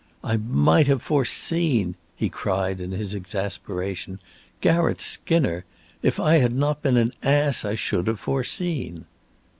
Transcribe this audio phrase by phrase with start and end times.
[0.23, 4.17] "I might have foreseen," he cried in his exasperation.
[4.59, 5.63] "Garratt Skinner!
[6.01, 9.05] If I had not been an ass, I should have foreseen."